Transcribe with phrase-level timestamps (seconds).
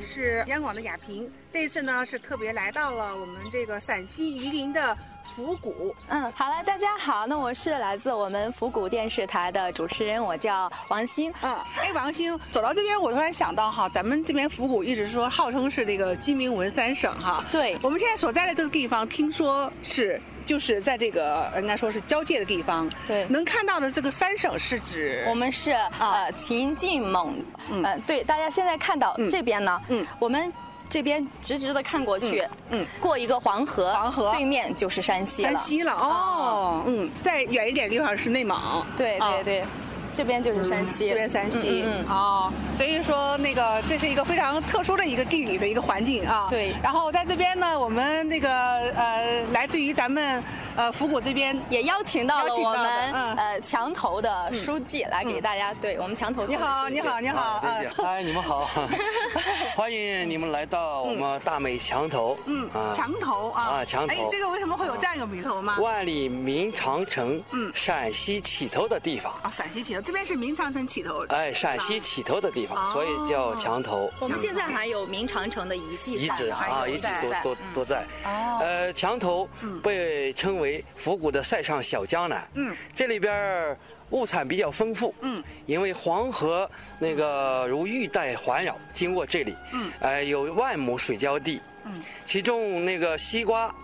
[0.00, 1.30] 是央广的雅萍。
[1.50, 4.96] 这一次呢，是特别来到了我们这个陕西榆林的
[5.34, 5.94] 府谷。
[6.08, 11.32] 嗯，好了，大家好，那我是来自我们府谷电视台的主持人，我叫王鑫。
[11.42, 17.44] 嗯，哎，王鑫，走到这边，我突然想到哈，咱们这边府谷一直说号称是这个鸡鸣文三省哈。
[17.50, 22.88] 对，我们现在所在的这个地方，听说是就是在这个应该说是交界的地方。
[23.06, 30.52] 对，能看到的这个三省是指我们是呃秦晋蒙，嗯，对，大家现在看到这边呢，嗯，我们。
[30.88, 35.48] 这边直直的看过去，嗯，过一个黄河，黄河对面就是山西了。
[35.50, 38.56] 山西了哦，嗯，再远一点地方是内蒙。
[38.96, 39.64] 对对对，
[40.14, 41.82] 这边就是山西，这边山西。
[41.84, 46.46] 嗯哦，所以说那个这是一个非常特殊的一个地理的一个环境啊。
[46.48, 46.72] 对。
[46.82, 48.50] 然后在这边呢，我们那个
[48.94, 50.42] 呃，来自于咱们
[50.76, 56.46] 呃府谷这边也邀请到了我们呃墙头的书记来给大家，对我们墙头。
[56.46, 57.60] 你好，你好，你好。
[58.04, 58.68] 哎，你们好，
[59.74, 60.75] 欢迎你们来到。
[60.76, 65.78] 到我们大美墙头，嗯，墙头啊，啊墙头，哎，这个为什么会有这样一个名头吗？
[65.80, 69.32] 万里明长城，嗯，陕西起头的地方。
[69.42, 74.10] 啊，陕西起头，这边是明长城起头，哎，陕西起头的地方，所以叫墙头。
[74.20, 77.08] 我们现在还有明长城的遗迹遗址啊，遗址
[77.42, 78.04] 都都都在。
[78.26, 79.48] 哦，呃，墙头
[79.82, 83.78] 被称为府谷的塞上小江南，嗯，这里边。
[84.10, 93.74] 物产比较丰富，嗯，因为黄河那个如玉带环绕经过这里，嗯，呃，有万亩水浇地，嗯，其中那个西瓜、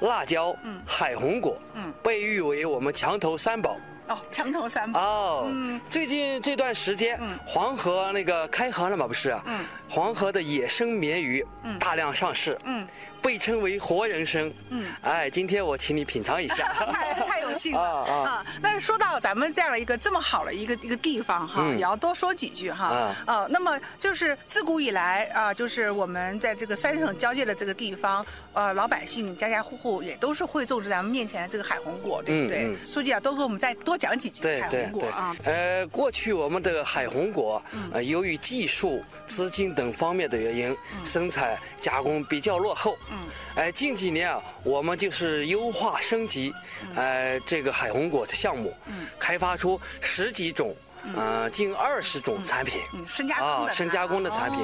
[0.00, 3.76] 辣椒、嗯，海红果，嗯，被誉为我们墙头三宝。
[4.08, 5.00] 哦，墙头三宝。
[5.00, 9.36] 哦，嗯，最近这段时间，嗯，黄河那个开河了嘛，不是？
[9.46, 12.86] 嗯，黄河的野生鲶鱼，嗯，大量上市，嗯。
[13.22, 18.14] 被称为活人参，嗯，哎，今天我请你品尝一下， 太太有幸了啊。
[18.28, 18.46] 啊！
[18.62, 32.76] 但是说到咱们这样的一个这么好的一个一个地方哈，也要多说几句哈，呃，那么就是自古以来啊，就是我们在这个三省交界的这个地方，呃，老百姓家家户户也都是会种植咱们面前的这个海红果，对不对？
[32.84, 35.34] 书记啊，多给我们再多讲几句海红果啊。
[35.44, 37.62] 呃，过去我们的海红果，
[37.92, 42.96] 呃，由于技术、资金等方面的原因，生产加工比较落后。
[43.10, 43.18] 嗯，
[43.54, 46.52] 哎，近几年啊，我们就是优化升级，
[46.94, 50.74] 呃，这个海红果的项目，嗯，开发出十几种，
[51.14, 54.60] 呃，近二十种产品，深加工的，深加工的产品，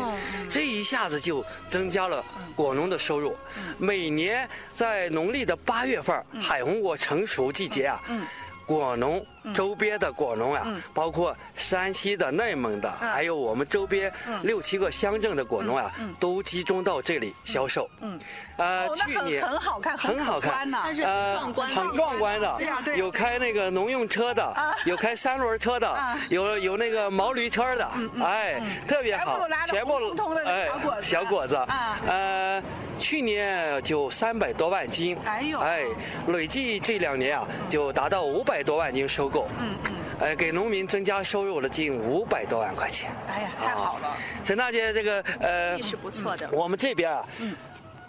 [0.50, 2.24] 这一下子就增加了
[2.56, 3.36] 果农的收入。
[3.78, 8.02] 每年在农历的八月份，海红果成熟季节啊，
[8.66, 9.24] 果农。
[9.56, 10.64] 周边的果农啊，
[10.94, 14.08] 包括山西的、内蒙的，还有我们周边
[14.44, 17.90] 六七个乡镇的果农啊，都集中到这里销售。
[17.98, 18.20] 嗯，
[18.56, 22.56] 呃，去年很好看，很好看，但是壮观，很壮观的。
[22.96, 24.54] 有开那个农用车的，
[24.86, 27.90] 有开三轮车的，有有那个毛驴车的，
[28.22, 29.94] 哎，特别好，全部
[30.46, 30.68] 哎，
[31.02, 31.56] 小果子，
[32.06, 32.62] 呃，
[33.02, 35.82] 去年就三百多万斤，哎呦，哎，
[36.28, 39.28] 累计这两年啊，就达到五百多万斤收。
[39.28, 43.10] 购，嗯嗯，哎，给农民增加收入了近五百多万块钱。
[43.26, 44.16] 哎呀，太好了！
[44.44, 46.48] 沈大姐，这个呃，是不错的。
[46.52, 47.56] 我们这边啊，嗯。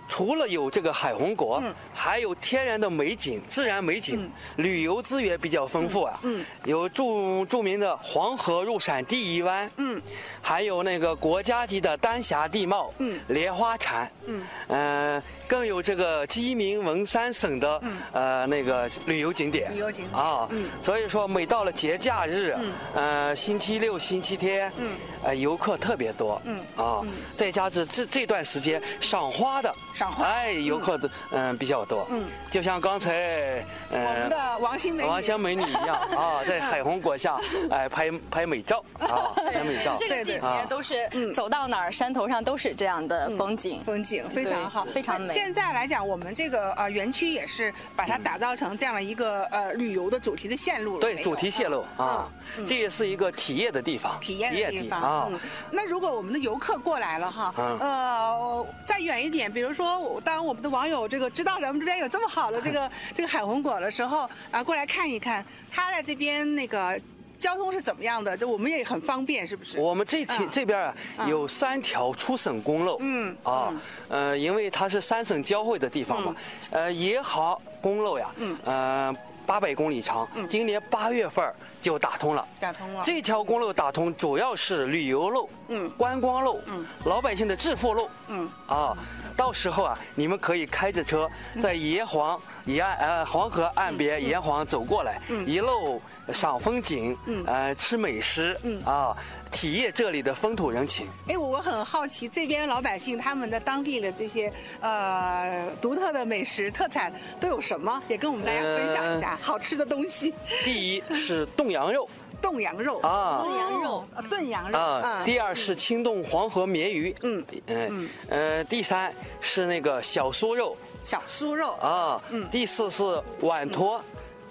[0.08, 1.62] 除了有这个海红果，
[1.94, 6.20] 还有天然的美景、自然美景，旅游资源比较丰富啊。
[6.24, 7.04] 嗯，有著
[7.50, 10.02] 著名的黄河入陕第一湾，嗯，
[10.42, 17.82] 还有那个国家级的丹霞地貌，嗯，莲花禅，嗯，嗯，更有这个鸡鸣文三省的
[18.12, 19.72] 呃那个旅游景点。
[19.74, 20.22] 旅游景点。
[20.22, 22.56] 啊，嗯，所以说每到了节假日，
[22.96, 24.90] 呃，星期六、星期天，嗯，
[25.24, 27.02] 呃，游客特别多，嗯，啊，
[27.36, 29.74] 再加之这这段时间赏花的。
[29.94, 30.26] 赏花。
[30.26, 37.40] 哎，游客都嗯比较多，嗯，就像刚才我们的王星美王香美女一样 啊，在海红果下
[37.70, 39.96] 哎拍拍美照啊， 拍美照。
[39.98, 45.33] 这个季节都是走到哪儿山头上都是这样的风景，风景非常好，非常美。
[45.34, 51.02] 现在来讲，我们这个呃园区也是把它打造成这样的一个呃旅游的主题的线路了。
[51.02, 52.28] 对，主题线路啊，
[52.66, 55.30] 这也是一个体验的地方，体验的地方啊。
[55.70, 59.84] 那如果我们的游客过来了哈，呃，再远一点，比如说。
[59.84, 66.98] 说，当我们的网友这个知道咱们这边有这么好的这个这个海红果的时候，啊，过来看一看，他在这边那个
[67.44, 68.38] 交通是怎么样的？
[68.38, 69.78] 就我们也很方便，是不是？
[69.78, 70.96] 我们这天这边啊
[71.28, 73.74] 有三条出省公路，嗯啊，
[74.08, 76.34] 呃，因为它是三省交汇的地方嘛，
[76.72, 79.14] 呃，野好公路呀，嗯，呃，
[79.46, 83.02] 八百公里长，今年八月份就打通了，打通了。
[83.04, 88.50] 这条公路打通主要是旅游路，嗯，观光路，嗯，老百姓的致富路，嗯。
[88.68, 88.96] 啊。
[89.36, 91.28] 到时候啊，你们可以开着车
[91.60, 96.02] 在野黄沿呃黄河岸边沿黄走过来，一路
[96.34, 99.16] 赏风景，呃吃美食，啊。
[99.54, 101.06] 体验这里的风土人情。
[101.28, 104.52] 哎，我很好奇，这边老百姓他们的当地的这些
[104.82, 108.02] 呃独特的美食特产都有什么？
[108.08, 110.34] 也跟我们大家分享一下好吃的东西。
[110.64, 112.10] 第一是冻羊肉，
[112.42, 115.22] 冻羊肉啊，炖羊肉，炖羊肉啊。
[115.24, 117.46] 第二是清炖黄河鲶鱼，嗯。
[117.68, 118.10] 嗯。
[118.30, 121.72] 呃，第三是那个小酥肉，小酥肉。
[121.74, 122.50] 啊，嗯。
[122.50, 123.04] 第四是
[123.42, 124.02] 碗坨。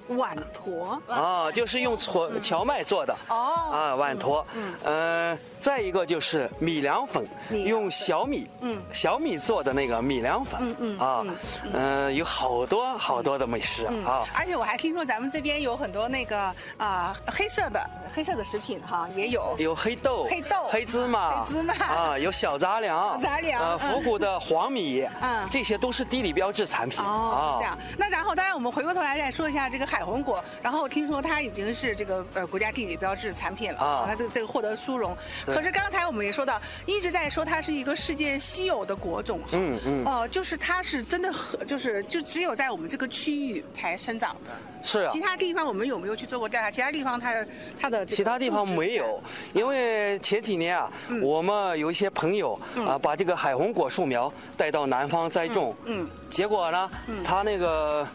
[0.08, 1.00] 碗坨。
[1.06, 3.14] 啊，就是用荞荞麦做的。
[3.29, 3.37] 哦。
[3.70, 4.46] 啊，碗坨，
[4.84, 11.24] 嗯，再一个就是米凉粉，用小米，嗯，小米做的那个米凉粉，嗯嗯啊，
[11.72, 17.80] 嗯，有好多好多的美食啊，而且我还听说咱们这边有很多那个啊黑色的。
[18.14, 21.74] 黑色的食品哈也有，有黑豆、黑豆、黑芝麻、黑芝麻。
[21.86, 27.56] 啊，有小杂粮、杂粮，呃，复古的黄米， 嗯，这些都是地理标志产品哦。
[27.58, 35.16] 这样，那然后当然我们回过头来再说一下这个海红果，然后听说它已经是这个呃国家地理标志产品了啊，它这个这个获得殊荣。
[35.54, 44.50] 可是刚才我们也说到，一直在说它是一个世界稀有的果种，嗯嗯，呃，就是它是真的很，就是就只有在我们这个区域才生长的。
[44.82, 45.10] 是啊。
[45.12, 46.70] 其他地方我们有没有去做过调查？
[46.70, 47.49] 其他地方它的
[47.81, 48.82] 它的其他地方没。
[48.82, 49.22] 没有，
[49.52, 50.90] 因为前几年啊，
[51.22, 56.90] 我们有一些朋友啊，把这个海红果树苗带到南方栽种，嗯，结果呢，
[57.25, 58.06] 它那个。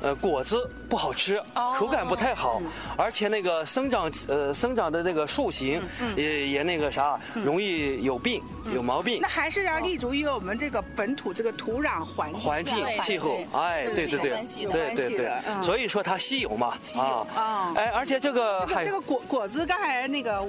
[0.00, 1.42] 呃，果子不好吃，
[1.78, 2.60] 口感不太好，
[2.96, 5.82] 而且那个生长呃生长的那个树形
[6.16, 8.42] 也也那个啥，容易有病
[8.74, 9.18] 有毛病。
[9.20, 20.42] 那还是要立足于我们这个本土这个土壤环环境气候，哎，对对对，对对对，所以说它稀有嘛，啊啊，哎，而且这个这个果果子刚才那个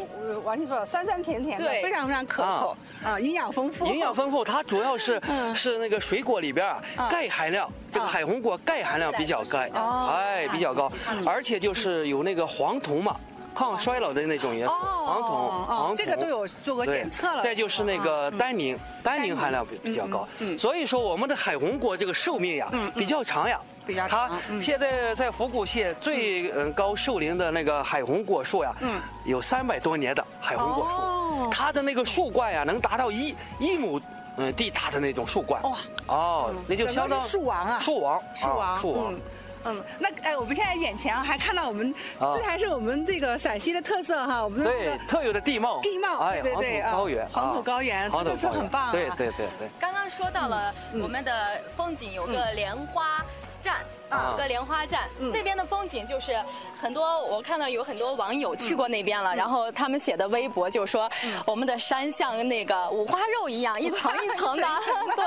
[0.43, 5.19] 王庆说了，酸酸甜甜的，非常非常可口啊，营养丰富，营养丰富，它主要是
[5.55, 6.81] 是那个水果里边啊。
[7.09, 9.43] 钙含量，这个海红果钙含量比较。
[9.49, 9.57] 高，
[10.13, 10.91] 哎，比较高，
[11.25, 13.15] 而且就是有那个黄酮嘛，
[13.55, 17.41] 抗衰老的那种元素，黄酮，黄酮，这个都有做过检测了。
[17.41, 20.27] 再就是那个单宁，单宁含量比比较高，
[20.57, 24.29] 所以说我们的海红果这个寿命呀比较长呀，比较长。
[24.29, 26.71] 它现在在福谷县最嗯。
[26.73, 28.75] 高寿龄的那个海红果树呀，
[29.25, 33.99] 有三百多年的海红果树，它的那个树冠呀能达到一一亩。
[34.39, 35.77] 嗯，地大的那种树冠哇
[36.07, 39.13] 哦，那就相当树王啊，树王，树王，树王。
[39.65, 48.93] 嗯，那哎，我们现在眼前还看到我们，这还是我们这个陕西的特色哈，我们的对特有的地貌，地貌，对对对啊，高原，黄土高原，真的是很棒。
[48.93, 49.69] 对对对对。
[49.77, 53.25] 刚刚说到了我们的风景，有个莲花
[53.59, 53.83] 站。
[54.09, 55.07] 啊，个莲花站。
[55.19, 56.41] 那边的风景就是
[56.75, 61.09] 很多，我看到有很多网友去过那边了，然后他们写的微博就说，
[61.45, 64.67] 我们的山像那个五花肉一样， 一层一层的，
[65.15, 65.25] 对，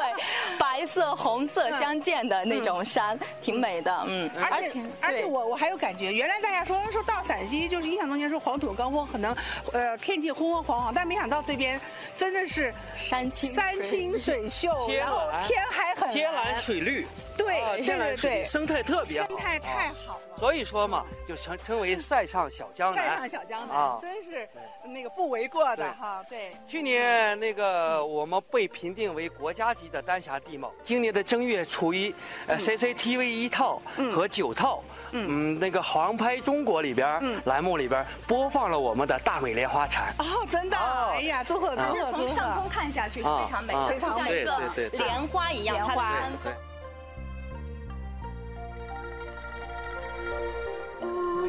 [0.59, 9.37] 白色红色相间的那种山，挺美的，嗯，而且而且我我还有感觉，原来大家说说到陕西就是印象中间说黄土高坡，可能
[9.73, 11.81] 呃天气昏昏黄黄，但没想到这边
[12.17, 17.07] 真的是山清山清水秀，然后天还很天蓝水绿，
[17.37, 18.67] 对对对对，生。
[18.73, 23.05] 态特别生态太好了，所以说嘛，就称称为塞上小江南。
[23.11, 24.49] 塞上小江南啊，真是
[24.85, 26.25] 那个不为过的哈。
[26.29, 30.73] 对，去年那个我们被评定为国家级的丹霞地貌。
[30.83, 32.15] 今年的正月初一，
[32.47, 33.81] 呃，CCTV 一套
[34.15, 40.13] 和九套，嗯，那个航拍中国里边嗯栏目里边播放了我们的大美莲花禅。
[40.19, 40.77] 哦，真的？
[40.77, 42.13] 哎呀，祝贺祝贺祝贺！
[42.13, 46.53] 从上空看下去是非常美，就像一个莲花一样，它的山峰。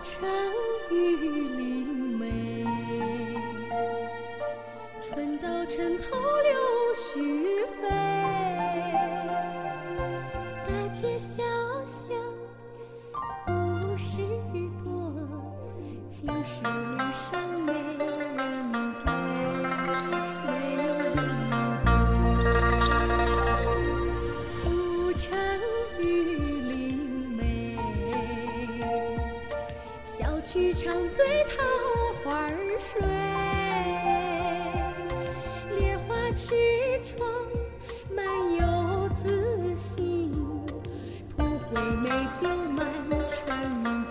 [0.03, 0.27] 城
[0.91, 1.15] 玉
[1.55, 1.87] 林
[2.19, 2.65] 梅，
[5.01, 6.03] 春到城头
[6.43, 6.53] 柳
[6.93, 7.87] 絮飞，
[10.67, 11.41] 大街小
[11.85, 12.17] 巷
[13.45, 14.19] 故事
[14.83, 14.91] 多，
[16.09, 17.62] 青石路上
[41.73, 42.85] 唯美酒满
[43.27, 44.02] 城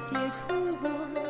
[0.00, 1.25] 接出我。